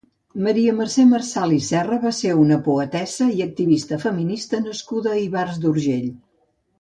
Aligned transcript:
Maria 0.45 0.71
Mercè 0.77 1.03
Marçal 1.09 1.51
i 1.57 1.59
Serra 1.65 1.99
va 2.07 2.13
ser 2.21 2.31
una 2.45 2.57
poetessa 2.69 3.27
i 3.41 3.47
activista 3.47 3.99
feminista 4.07 4.63
nascuda 4.65 5.13
a 5.15 5.19
Ivars 5.29 5.61
d'Urgell. 5.67 6.09